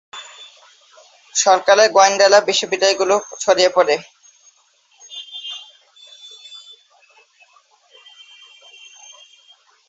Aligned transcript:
সরকারের 1.35 1.87
গোয়েন্দারা 1.91 2.39
বিশ্ববিদ্যালয়গুলোয় 2.47 3.23
ছড়িয়ে 3.39 3.71
পড়ে। 3.75 3.95